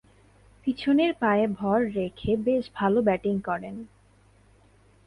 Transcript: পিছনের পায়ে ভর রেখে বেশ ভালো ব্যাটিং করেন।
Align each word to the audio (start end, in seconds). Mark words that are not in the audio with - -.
পিছনের 0.67 1.11
পায়ে 1.13 1.45
ভর 1.57 1.79
রেখে 1.95 2.31
বেশ 2.45 2.63
ভালো 2.75 2.99
ব্যাটিং 3.01 3.35
করেন। 3.41 3.75